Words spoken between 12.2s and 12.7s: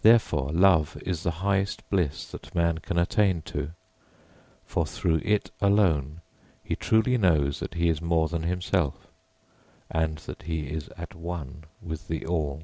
All.